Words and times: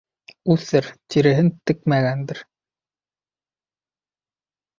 Үҫер, 0.53 0.87
тиреһен 1.15 1.51
текмәгәндер. 1.71 2.41